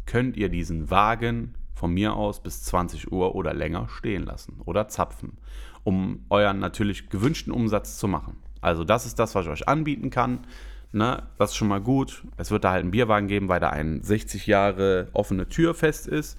könnt 0.07 0.37
ihr 0.37 0.49
diesen 0.49 0.89
Wagen 0.89 1.55
von 1.75 1.93
mir 1.93 2.15
aus 2.15 2.41
bis 2.41 2.63
20 2.63 3.11
Uhr 3.11 3.35
oder 3.35 3.55
länger 3.55 3.89
stehen 3.89 4.25
lassen 4.25 4.61
oder 4.67 4.87
zapfen, 4.87 5.39
um 5.83 6.27
euren 6.31 6.61
natürlich 6.61 7.09
gewünschten 7.11 7.53
Umsatz 7.53 7.99
zu 7.99 8.07
machen. 8.07 8.37
Also 8.61 8.85
das 8.85 9.05
ist 9.05 9.19
das, 9.19 9.35
was 9.35 9.47
ich 9.47 9.51
euch 9.51 9.69
anbieten 9.69 10.11
kann. 10.11 10.47
Ne, 10.93 11.25
das 11.39 11.51
ist 11.51 11.57
schon 11.57 11.69
mal 11.69 11.81
gut. 11.81 12.23
Es 12.37 12.53
wird 12.53 12.63
da 12.63 12.71
halt 12.71 12.83
einen 12.83 12.93
Bierwagen 12.93 13.27
geben, 13.27 13.49
weil 13.49 13.61
da 13.61 13.71
ein 13.71 14.01
60 14.01 14.47
Jahre 14.47 15.09
offene 15.13 15.49
Tür 15.49 15.75
fest 15.75 16.07
ist. 16.07 16.39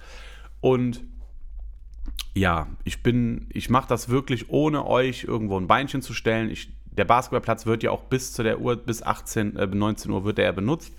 Und 0.61 1.03
ja, 2.33 2.67
ich 2.83 3.03
bin, 3.03 3.47
ich 3.51 3.69
mache 3.69 3.87
das 3.87 4.09
wirklich 4.09 4.49
ohne 4.49 4.85
euch 4.85 5.23
irgendwo 5.23 5.59
ein 5.59 5.67
Beinchen 5.67 6.01
zu 6.01 6.13
stellen. 6.13 6.49
Ich, 6.49 6.71
der 6.91 7.05
Basketballplatz 7.05 7.65
wird 7.65 7.83
ja 7.83 7.91
auch 7.91 8.03
bis 8.03 8.33
zu 8.33 8.43
der 8.43 8.59
Uhr, 8.61 8.75
bis 8.75 9.03
18, 9.03 9.55
äh, 9.55 9.67
19 9.67 10.11
Uhr 10.11 10.23
wird 10.25 10.39
er 10.39 10.53
benutzt. 10.53 10.93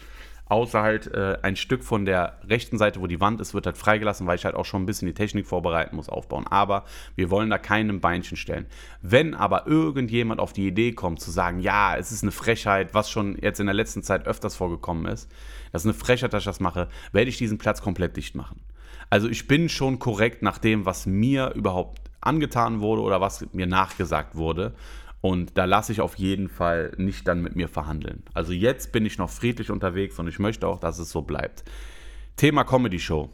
Außer 0.47 0.83
halt 0.83 1.07
äh, 1.15 1.39
ein 1.43 1.55
Stück 1.55 1.85
von 1.85 2.05
der 2.05 2.41
rechten 2.49 2.77
Seite, 2.77 3.01
wo 3.01 3.07
die 3.07 3.21
Wand 3.21 3.41
ist, 3.41 3.55
wird 3.55 3.67
halt 3.67 3.79
freigelassen, 3.79 4.27
weil 4.27 4.35
ich 4.35 4.45
halt 4.45 4.57
auch 4.57 4.65
schon 4.65 4.83
ein 4.83 4.87
bisschen 4.87 5.07
die 5.07 5.15
Technik 5.15 5.47
vorbereiten 5.47 5.95
muss, 5.95 6.09
aufbauen. 6.09 6.45
Aber 6.49 6.85
wir 7.15 7.31
wollen 7.31 7.51
da 7.51 7.59
keinem 7.59 8.01
Beinchen 8.01 8.37
stellen. 8.37 8.67
Wenn 9.01 9.37
aber 9.37 9.69
irgendjemand 9.69 10.41
auf 10.41 10.53
die 10.53 10.67
Idee 10.67 10.91
kommt 10.91 11.21
zu 11.21 11.31
sagen, 11.31 11.61
ja, 11.61 11.97
es 11.97 12.11
ist 12.11 12.25
eine 12.25 12.33
Frechheit, 12.33 12.95
was 12.95 13.09
schon 13.09 13.39
jetzt 13.41 13.61
in 13.61 13.67
der 13.67 13.77
letzten 13.77 14.03
Zeit 14.03 14.27
öfters 14.27 14.57
vorgekommen 14.57 15.07
ist, 15.07 15.31
das 15.71 15.83
ist 15.83 15.87
eine 15.87 15.95
Frechheit, 15.95 16.33
dass 16.33 16.41
ich 16.41 16.47
das 16.47 16.59
mache, 16.59 16.89
werde 17.13 17.31
ich 17.31 17.39
diesen 17.39 17.59
Platz 17.59 17.81
komplett 17.81 18.17
dicht 18.17 18.35
machen. 18.35 18.61
Also 19.11 19.29
ich 19.29 19.49
bin 19.49 19.69
schon 19.69 19.99
korrekt 19.99 20.43
nach 20.43 20.59
dem, 20.59 20.87
was 20.87 21.05
mir 21.05 21.53
überhaupt 21.55 22.11
angetan 22.21 22.81
wurde 22.81 23.03
oder 23.03 23.21
was 23.21 23.45
mir 23.53 23.67
nachgesagt 23.67 24.37
wurde. 24.37 24.75
Und 25.21 25.59
da 25.59 25.67
lasse 25.67 25.93
ich 25.93 26.01
auf 26.01 26.15
jeden 26.15 26.49
Fall 26.49 26.93
nicht 26.97 27.29
dann 27.29 27.43
mit 27.43 27.55
mir 27.55 27.69
verhandeln. 27.69 28.23
Also 28.33 28.53
jetzt 28.53 28.93
bin 28.93 29.05
ich 29.05 29.19
noch 29.19 29.29
friedlich 29.29 29.71
unterwegs 29.71 30.19
und 30.19 30.29
ich 30.29 30.39
möchte 30.39 30.67
auch, 30.67 30.81
dass 30.81 30.99
es 30.99 31.11
so 31.11 31.23
bleibt. 31.23 31.65
Thema 32.37 32.65
Comedy 32.65 32.99
Show. 32.99 33.29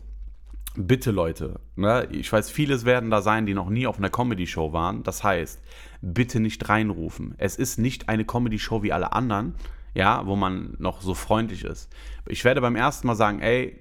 Bitte 0.78 1.11
Leute, 1.11 1.61
ne? 1.75 2.06
ich 2.11 2.30
weiß, 2.30 2.50
vieles 2.50 2.85
werden 2.85 3.11
da 3.11 3.23
sein, 3.23 3.47
die 3.47 3.54
noch 3.54 3.71
nie 3.71 3.87
auf 3.87 3.97
einer 3.97 4.11
Comedy 4.11 4.47
Show 4.47 4.75
waren. 4.75 5.04
Das 5.04 5.25
heißt, 5.25 5.62
bitte 6.02 6.38
nicht 6.38 6.68
reinrufen. 6.68 7.35
Es 7.38 7.56
ist 7.56 7.78
nicht 7.78 8.11
eine 8.11 8.26
Comedy 8.26 8.59
Show 8.59 8.83
wie 8.83 8.92
alle 8.92 9.12
anderen, 9.12 9.54
ja, 9.95 10.26
wo 10.26 10.37
man 10.37 10.75
noch 10.78 11.00
so 11.00 11.14
freundlich 11.14 11.64
ist. 11.64 11.90
Ich 12.26 12.45
werde 12.45 12.61
beim 12.61 12.76
ersten 12.76 13.06
Mal 13.06 13.14
sagen, 13.14 13.40
ey, 13.40 13.78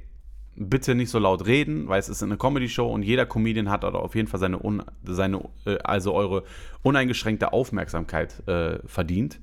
bitte 0.55 0.95
nicht 0.95 1.09
so 1.09 1.19
laut 1.19 1.45
reden, 1.45 1.87
weil 1.87 1.99
es 1.99 2.09
ist 2.09 2.23
eine 2.23 2.37
Comedy-Show 2.37 2.87
und 2.87 3.03
jeder 3.03 3.25
Comedian 3.25 3.69
hat 3.69 3.83
auf 3.83 4.15
jeden 4.15 4.27
Fall 4.27 4.39
seine, 4.39 4.59
un, 4.59 4.83
seine 5.03 5.49
äh, 5.65 5.77
also 5.79 6.13
eure 6.13 6.43
uneingeschränkte 6.81 7.53
Aufmerksamkeit 7.53 8.47
äh, 8.47 8.79
verdient. 8.87 9.39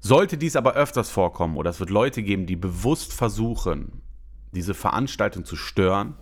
Sollte 0.00 0.36
dies 0.38 0.56
aber 0.56 0.74
öfters 0.74 1.10
vorkommen 1.10 1.56
oder 1.56 1.70
es 1.70 1.80
wird 1.80 1.90
Leute 1.90 2.22
geben, 2.22 2.46
die 2.46 2.56
bewusst 2.56 3.12
versuchen, 3.12 4.02
diese 4.52 4.74
Veranstaltung 4.74 5.44
zu 5.44 5.56
stören, 5.56 6.14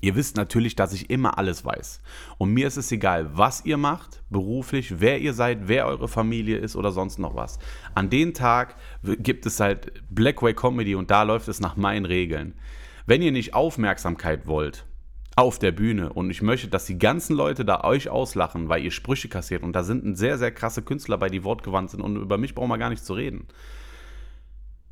Ihr 0.00 0.14
wisst 0.14 0.36
natürlich, 0.36 0.76
dass 0.76 0.92
ich 0.92 1.10
immer 1.10 1.38
alles 1.38 1.64
weiß. 1.64 2.00
Und 2.38 2.52
mir 2.52 2.68
ist 2.68 2.76
es 2.76 2.92
egal, 2.92 3.36
was 3.36 3.64
ihr 3.64 3.76
macht, 3.76 4.22
beruflich, 4.30 5.00
wer 5.00 5.18
ihr 5.18 5.34
seid, 5.34 5.66
wer 5.66 5.86
eure 5.86 6.08
Familie 6.08 6.58
ist 6.58 6.76
oder 6.76 6.92
sonst 6.92 7.18
noch 7.18 7.34
was. 7.34 7.58
An 7.94 8.08
dem 8.08 8.32
Tag 8.32 8.76
gibt 9.02 9.44
es 9.46 9.58
halt 9.58 9.92
Blackway 10.10 10.54
Comedy 10.54 10.94
und 10.94 11.10
da 11.10 11.24
läuft 11.24 11.48
es 11.48 11.60
nach 11.60 11.76
meinen 11.76 12.04
Regeln. 12.04 12.54
Wenn 13.08 13.22
ihr 13.22 13.32
nicht 13.32 13.54
Aufmerksamkeit 13.54 14.46
wollt 14.46 14.84
auf 15.34 15.58
der 15.58 15.72
Bühne 15.72 16.12
und 16.12 16.28
ich 16.28 16.42
möchte, 16.42 16.68
dass 16.68 16.84
die 16.84 16.98
ganzen 16.98 17.34
Leute 17.34 17.64
da 17.64 17.82
euch 17.82 18.10
auslachen, 18.10 18.68
weil 18.68 18.84
ihr 18.84 18.90
Sprüche 18.90 19.30
kassiert 19.30 19.62
und 19.62 19.72
da 19.72 19.82
sind 19.82 20.18
sehr, 20.18 20.36
sehr 20.36 20.50
krasse 20.50 20.82
Künstler 20.82 21.16
bei, 21.16 21.30
die 21.30 21.42
wortgewandt 21.42 21.88
sind 21.90 22.02
und 22.02 22.16
über 22.16 22.36
mich 22.36 22.54
brauchen 22.54 22.68
wir 22.68 22.76
gar 22.76 22.90
nicht 22.90 23.02
zu 23.02 23.14
reden, 23.14 23.46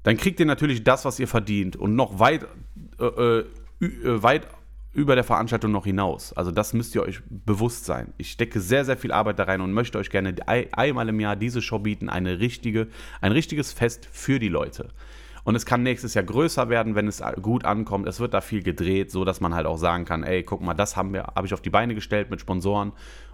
dann 0.03 0.17
kriegt 0.17 0.41
ihr 0.41 0.47
natürlich 0.47 0.83
das, 0.83 1.05
was 1.05 1.21
ihr 1.21 1.29
verdient 1.29 1.77
und 1.77 1.95
noch 1.95 2.19
weit, 2.19 2.47
äh, 2.99 3.05
äh, 3.05 3.45
äh 3.83 4.23
weit 4.23 4.49
über 4.95 5.15
der 5.15 5.25
Veranstaltung 5.25 5.73
noch 5.73 5.85
hinaus. 5.85 6.33
Also 6.33 6.53
das 6.53 6.73
müsst 6.73 6.95
ihr 6.95 7.03
euch 7.03 7.21
bewusst 7.29 7.85
sein. 7.85 8.15
Ich 8.17 8.31
stecke 8.31 8.61
sehr, 8.61 8.87
sehr 8.87 8.97
viel 8.97 9.13
Arbeit 9.13 9.39
da 9.39 9.45
rein 9.45 9.61
und 9.61 9.75
möchte 9.75 9.99
euch 9.99 10.09
gerne 10.09 10.35
einmal 10.47 11.11
im 11.11 11.21
Jahr 11.21 11.37
diese 11.37 11.61
Show 11.61 11.81
bieten, 11.81 12.09
eine 12.09 12.41
richtige, 12.41 12.87
ein 13.21 13.33
richtiges 13.33 13.75
Fest 13.75 14.09
für 14.11 14.39
die 14.39 14.49
Leute. 14.49 14.89
Und 15.47 15.55
es 15.55 15.65
kann 15.65 15.85
nächstes 15.85 16.15
Jahr 16.15 16.25
größer 16.25 16.69
werden, 16.71 16.97
wenn 16.97 17.07
es 17.07 17.23
gut 17.41 17.65
ankommt. 17.65 18.09
Es 18.09 18.19
wird 18.19 18.35
da 18.35 18.41
viel 18.41 18.65
gedreht, 18.65 19.13
so 19.13 19.25
dass 19.25 19.41
man 19.41 19.55
halt 19.55 19.65
auch 19.65 19.77
sagen 19.77 20.05
kann, 20.05 20.25
ey, 20.25 20.43
guck 20.43 20.61
mal, 20.61 20.75
das 20.75 20.97
haben 20.97 21.13
wir, 21.13 21.23
habe 21.37 21.47
ich 21.47 21.55
auf 21.55 21.61
die 21.61 21.71
Beine 21.71 21.95
gestellt 21.95 22.31
mit 22.31 22.41
Sponsoren 22.41 22.91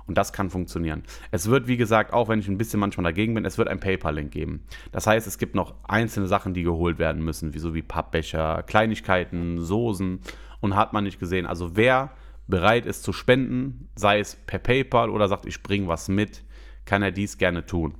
und 0.06 0.18
das 0.18 0.34
kann 0.34 0.50
funktionieren. 0.50 1.04
Es 1.30 1.48
wird, 1.48 1.68
wie 1.68 1.78
gesagt, 1.78 2.12
auch 2.12 2.28
wenn 2.28 2.38
ich 2.38 2.48
ein 2.48 2.58
bisschen 2.58 2.80
manchmal 2.80 3.04
dagegen 3.04 3.32
bin, 3.32 3.46
es 3.46 3.56
wird 3.56 3.68
ein 3.68 3.80
PayPal-Link 3.80 4.30
geben. 4.30 4.62
Das 4.90 5.06
heißt, 5.06 5.26
es 5.26 5.38
gibt 5.38 5.54
noch 5.54 5.74
einzelne 5.84 6.26
Sachen, 6.26 6.52
die 6.52 6.64
geholt 6.64 6.98
werden 6.98 7.24
müssen, 7.24 7.54
wie 7.54 7.58
so 7.58 7.72
wie 7.72 7.80
Pappbecher, 7.80 8.62
Kleinigkeiten, 8.64 9.58
Soßen 9.58 10.20
und 10.60 10.76
hat 10.76 10.92
man 10.92 11.04
nicht 11.04 11.18
gesehen. 11.18 11.46
Also 11.46 11.76
wer 11.76 12.10
bereit 12.46 12.84
ist 12.84 13.04
zu 13.04 13.14
spenden, 13.14 13.88
sei 13.94 14.18
es 14.18 14.36
per 14.36 14.58
PayPal 14.58 15.08
oder 15.08 15.28
sagt, 15.28 15.46
ich 15.46 15.62
bringe 15.62 15.88
was 15.88 16.10
mit, 16.10 16.44
kann 16.84 17.02
er 17.02 17.10
dies 17.10 17.38
gerne 17.38 17.64
tun. 17.64 17.94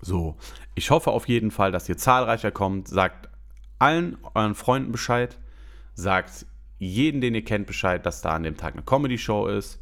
So, 0.00 0.36
ich 0.74 0.90
hoffe 0.90 1.10
auf 1.10 1.28
jeden 1.28 1.50
Fall, 1.50 1.72
dass 1.72 1.88
ihr 1.88 1.96
zahlreicher 1.96 2.50
kommt. 2.50 2.88
Sagt 2.88 3.28
allen 3.78 4.18
euren 4.34 4.54
Freunden 4.54 4.92
Bescheid. 4.92 5.38
Sagt 5.94 6.46
jeden, 6.78 7.20
den 7.20 7.34
ihr 7.34 7.44
kennt, 7.44 7.66
Bescheid, 7.66 8.04
dass 8.04 8.20
da 8.20 8.30
an 8.30 8.42
dem 8.42 8.56
Tag 8.56 8.74
eine 8.74 8.82
Comedy-Show 8.82 9.46
ist. 9.48 9.80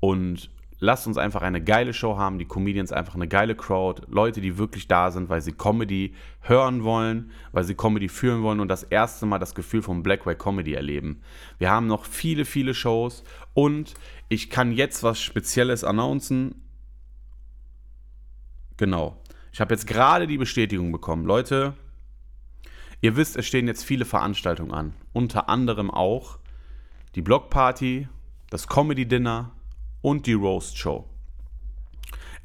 Und 0.00 0.50
lasst 0.80 1.06
uns 1.06 1.18
einfach 1.18 1.42
eine 1.42 1.62
geile 1.62 1.92
Show 1.92 2.16
haben, 2.16 2.38
die 2.38 2.44
Comedians 2.44 2.92
einfach 2.92 3.14
eine 3.14 3.28
geile 3.28 3.54
Crowd, 3.54 4.02
Leute, 4.08 4.40
die 4.40 4.58
wirklich 4.58 4.86
da 4.86 5.10
sind, 5.10 5.28
weil 5.28 5.40
sie 5.40 5.52
Comedy 5.52 6.14
hören 6.40 6.84
wollen, 6.84 7.32
weil 7.52 7.64
sie 7.64 7.74
Comedy 7.74 8.08
führen 8.08 8.42
wollen 8.42 8.60
und 8.60 8.68
das 8.68 8.84
erste 8.84 9.26
Mal 9.26 9.38
das 9.38 9.54
Gefühl 9.54 9.82
von 9.82 10.02
Blackway 10.02 10.36
Comedy 10.36 10.74
erleben. 10.74 11.22
Wir 11.58 11.70
haben 11.70 11.86
noch 11.86 12.04
viele, 12.04 12.44
viele 12.44 12.74
Shows 12.74 13.24
und 13.54 13.94
ich 14.28 14.50
kann 14.50 14.72
jetzt 14.72 15.02
was 15.02 15.20
Spezielles 15.20 15.84
announcen. 15.84 16.62
Genau. 18.76 19.20
Ich 19.58 19.60
habe 19.60 19.74
jetzt 19.74 19.88
gerade 19.88 20.28
die 20.28 20.38
Bestätigung 20.38 20.92
bekommen. 20.92 21.24
Leute, 21.24 21.74
ihr 23.00 23.16
wisst, 23.16 23.36
es 23.36 23.44
stehen 23.44 23.66
jetzt 23.66 23.82
viele 23.82 24.04
Veranstaltungen 24.04 24.70
an. 24.70 24.94
Unter 25.12 25.48
anderem 25.48 25.90
auch 25.90 26.38
die 27.16 27.22
Blockparty, 27.22 28.06
das 28.50 28.68
Comedy 28.68 29.08
Dinner, 29.08 29.50
und 30.00 30.26
die 30.26 30.34
Roast 30.34 30.78
Show. 30.78 31.10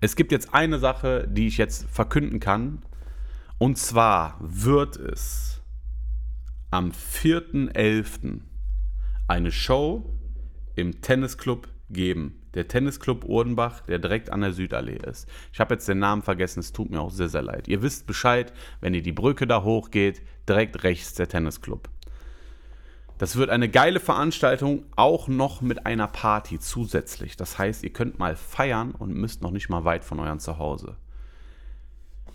Es 0.01 0.15
gibt 0.15 0.31
jetzt 0.31 0.55
eine 0.55 0.79
Sache, 0.79 1.27
die 1.29 1.45
ich 1.45 1.57
jetzt 1.57 1.87
verkünden 1.87 2.39
kann. 2.39 2.81
Und 3.59 3.77
zwar 3.77 4.35
wird 4.39 4.95
es 4.95 5.61
am 6.71 6.89
4.11. 6.89 8.39
eine 9.27 9.51
Show 9.51 10.17
im 10.75 11.01
Tennisclub 11.01 11.67
geben. 11.93 12.41
Der 12.53 12.67
Tennisclub 12.67 13.25
Urdenbach, 13.25 13.81
der 13.81 13.99
direkt 13.99 14.29
an 14.29 14.41
der 14.41 14.53
Südallee 14.53 14.97
ist. 14.97 15.27
Ich 15.51 15.59
habe 15.59 15.75
jetzt 15.75 15.87
den 15.87 15.99
Namen 15.99 16.21
vergessen, 16.21 16.59
es 16.59 16.73
tut 16.73 16.89
mir 16.89 16.99
auch 16.99 17.11
sehr, 17.11 17.29
sehr 17.29 17.41
leid. 17.41 17.67
Ihr 17.67 17.81
wisst 17.81 18.05
Bescheid, 18.05 18.53
wenn 18.81 18.93
ihr 18.93 19.01
die 19.01 19.11
Brücke 19.11 19.47
da 19.47 19.63
hochgeht, 19.63 20.21
direkt 20.47 20.83
rechts 20.83 21.13
der 21.13 21.27
Tennisclub. 21.27 21.89
Das 23.17 23.35
wird 23.35 23.49
eine 23.49 23.69
geile 23.69 23.99
Veranstaltung, 23.99 24.85
auch 24.95 25.27
noch 25.27 25.61
mit 25.61 25.85
einer 25.85 26.07
Party 26.07 26.59
zusätzlich. 26.59 27.37
Das 27.37 27.57
heißt, 27.57 27.83
ihr 27.83 27.93
könnt 27.93 28.19
mal 28.19 28.35
feiern 28.35 28.91
und 28.91 29.13
müsst 29.13 29.41
noch 29.41 29.51
nicht 29.51 29.69
mal 29.69 29.85
weit 29.85 30.03
von 30.03 30.19
eurem 30.19 30.39
Zuhause. 30.39 30.97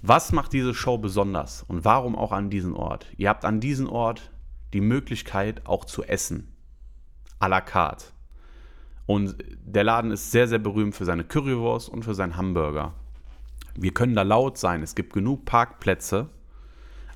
Was 0.01 0.33
macht 0.33 0.53
diese 0.53 0.75
Show 0.75 0.97
besonders 0.97 1.65
und 1.65 1.85
warum 1.85 2.15
auch 2.15 2.31
an 2.31 2.51
diesem 2.51 2.77
Ort? 2.77 3.09
Ihr 3.17 3.29
habt 3.29 3.45
an 3.45 3.61
diesem 3.61 3.89
Ort 3.89 4.31
die 4.73 4.81
Möglichkeit 4.81 5.67
auch 5.67 5.85
zu 5.85 6.05
essen. 6.05 6.55
À 7.41 7.49
la 7.49 7.61
carte. 7.61 8.07
Und 9.09 9.37
der 9.65 9.83
Laden 9.83 10.13
ist 10.13 10.31
sehr, 10.31 10.47
sehr 10.47 10.61
berühmt 10.61 10.95
für 10.95 11.05
seine 11.05 11.25
Currywurst 11.25 11.89
und 11.89 12.05
für 12.05 12.15
seinen 12.15 12.37
Hamburger. 12.37 12.95
Wir 13.75 13.93
können 13.93 14.15
da 14.15 14.23
laut 14.23 14.59
sein. 14.59 14.85
Es 14.85 14.95
gibt 14.95 15.13
genug 15.13 15.45
Parkplätze 15.45 16.31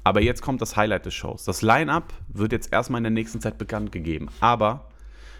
aber 0.04 0.20
jetzt 0.20 0.42
kommt 0.42 0.60
das 0.60 0.76
Highlight 0.76 1.06
des 1.06 1.14
Shows. 1.14 1.44
Das 1.44 1.62
Line-up 1.62 2.12
wird 2.28 2.52
jetzt 2.52 2.72
erstmal 2.72 2.98
in 2.98 3.04
der 3.04 3.10
nächsten 3.12 3.40
Zeit 3.40 3.58
bekannt 3.58 3.92
gegeben. 3.92 4.28
Aber 4.40 4.88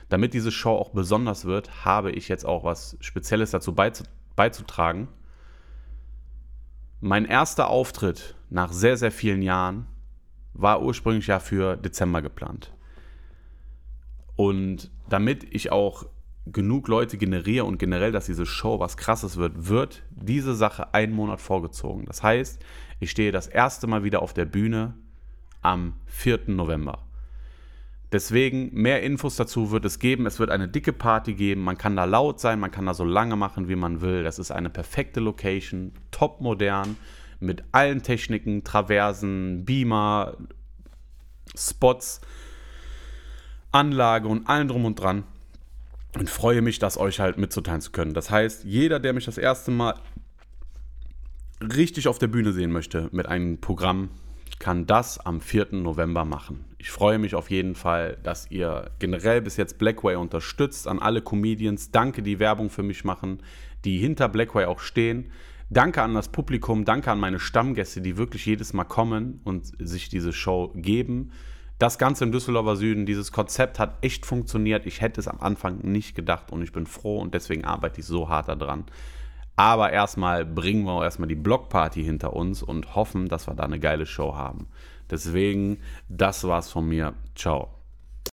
damit 0.08 0.34
diese 0.34 0.52
Show 0.52 0.76
auch 0.76 0.90
besonders 0.90 1.44
wird, 1.44 1.84
habe 1.84 2.12
ich 2.12 2.28
jetzt 2.28 2.44
auch 2.44 2.64
was 2.64 2.96
Spezielles 3.00 3.50
dazu 3.50 3.74
beizutragen. 4.36 5.08
Mein 7.00 7.24
erster 7.24 7.68
Auftritt 7.68 8.36
nach 8.50 8.72
sehr, 8.72 8.96
sehr 8.96 9.10
vielen 9.10 9.42
Jahren 9.42 9.86
war 10.54 10.82
ursprünglich 10.82 11.26
ja 11.26 11.40
für 11.40 11.76
Dezember 11.76 12.22
geplant. 12.22 12.72
Und 14.36 14.90
damit 15.08 15.44
ich 15.52 15.72
auch 15.72 16.06
genug 16.46 16.88
Leute 16.88 17.18
generiere 17.18 17.64
und 17.64 17.78
generell, 17.78 18.12
dass 18.12 18.26
diese 18.26 18.46
Show 18.46 18.80
was 18.80 18.96
Krasses 18.96 19.36
wird, 19.36 19.68
wird 19.68 20.02
diese 20.10 20.54
Sache 20.54 20.92
einen 20.92 21.12
Monat 21.12 21.40
vorgezogen. 21.40 22.04
Das 22.06 22.22
heißt, 22.22 22.60
ich 23.00 23.10
stehe 23.10 23.32
das 23.32 23.46
erste 23.46 23.86
Mal 23.86 24.04
wieder 24.04 24.22
auf 24.22 24.34
der 24.34 24.44
Bühne 24.44 24.94
am 25.60 25.94
4. 26.06 26.40
November. 26.48 27.04
Deswegen, 28.10 28.74
mehr 28.74 29.02
Infos 29.02 29.36
dazu 29.36 29.70
wird 29.70 29.84
es 29.86 29.98
geben. 29.98 30.26
Es 30.26 30.38
wird 30.38 30.50
eine 30.50 30.68
dicke 30.68 30.92
Party 30.92 31.32
geben. 31.32 31.62
Man 31.62 31.78
kann 31.78 31.96
da 31.96 32.04
laut 32.04 32.40
sein, 32.40 32.60
man 32.60 32.70
kann 32.70 32.84
da 32.84 32.92
so 32.92 33.04
lange 33.04 33.36
machen, 33.36 33.68
wie 33.68 33.76
man 33.76 34.02
will. 34.02 34.22
Das 34.22 34.38
ist 34.38 34.50
eine 34.50 34.68
perfekte 34.68 35.20
Location, 35.20 35.92
top 36.10 36.40
modern, 36.40 36.96
mit 37.40 37.64
allen 37.72 38.02
Techniken, 38.02 38.64
Traversen, 38.64 39.64
Beamer, 39.64 40.36
Spots, 41.56 42.20
Anlage 43.70 44.28
und 44.28 44.46
allem 44.46 44.68
drum 44.68 44.84
und 44.84 44.96
dran 44.96 45.24
und 46.18 46.28
freue 46.28 46.62
mich, 46.62 46.78
das 46.78 46.98
euch 46.98 47.20
halt 47.20 47.38
mitzuteilen 47.38 47.80
zu 47.80 47.90
können. 47.90 48.14
Das 48.14 48.30
heißt, 48.30 48.64
jeder, 48.64 49.00
der 49.00 49.12
mich 49.12 49.24
das 49.24 49.38
erste 49.38 49.70
Mal 49.70 49.94
richtig 51.60 52.08
auf 52.08 52.18
der 52.18 52.26
Bühne 52.26 52.52
sehen 52.52 52.72
möchte 52.72 53.08
mit 53.12 53.26
einem 53.26 53.60
Programm, 53.60 54.10
kann 54.58 54.86
das 54.86 55.18
am 55.18 55.40
4. 55.40 55.68
November 55.72 56.24
machen. 56.24 56.64
Ich 56.78 56.90
freue 56.90 57.18
mich 57.18 57.34
auf 57.34 57.50
jeden 57.50 57.74
Fall, 57.74 58.18
dass 58.22 58.50
ihr 58.50 58.90
generell 58.98 59.40
bis 59.40 59.56
jetzt 59.56 59.78
Blackway 59.78 60.16
unterstützt. 60.16 60.86
An 60.86 60.98
alle 60.98 61.22
Comedians, 61.22 61.90
danke, 61.90 62.22
die 62.22 62.38
Werbung 62.38 62.70
für 62.70 62.82
mich 62.82 63.04
machen, 63.04 63.42
die 63.84 63.98
hinter 63.98 64.28
Blackway 64.28 64.66
auch 64.66 64.80
stehen. 64.80 65.32
Danke 65.70 66.02
an 66.02 66.14
das 66.14 66.28
Publikum, 66.28 66.84
danke 66.84 67.10
an 67.10 67.18
meine 67.18 67.40
Stammgäste, 67.40 68.02
die 68.02 68.18
wirklich 68.18 68.44
jedes 68.44 68.72
Mal 68.72 68.84
kommen 68.84 69.40
und 69.44 69.72
sich 69.78 70.10
diese 70.10 70.32
Show 70.32 70.72
geben 70.76 71.32
das 71.82 71.98
Ganze 71.98 72.22
im 72.22 72.30
Düsseldorfer 72.30 72.76
Süden, 72.76 73.06
dieses 73.06 73.32
Konzept 73.32 73.80
hat 73.80 73.96
echt 74.02 74.24
funktioniert. 74.24 74.86
Ich 74.86 75.00
hätte 75.00 75.18
es 75.20 75.26
am 75.26 75.40
Anfang 75.40 75.78
nicht 75.78 76.14
gedacht 76.14 76.52
und 76.52 76.62
ich 76.62 76.70
bin 76.70 76.86
froh 76.86 77.18
und 77.18 77.34
deswegen 77.34 77.64
arbeite 77.64 78.00
ich 78.00 78.06
so 78.06 78.28
hart 78.28 78.46
daran. 78.46 78.84
Aber 79.56 79.90
erstmal 79.90 80.44
bringen 80.44 80.84
wir 80.84 80.92
auch 80.92 81.02
erstmal 81.02 81.28
die 81.28 81.34
Blockparty 81.34 82.04
hinter 82.04 82.34
uns 82.34 82.62
und 82.62 82.94
hoffen, 82.94 83.26
dass 83.28 83.48
wir 83.48 83.54
da 83.54 83.64
eine 83.64 83.80
geile 83.80 84.06
Show 84.06 84.36
haben. 84.36 84.68
Deswegen, 85.10 85.78
das 86.08 86.44
war's 86.44 86.70
von 86.70 86.88
mir. 86.88 87.14
Ciao. 87.34 87.81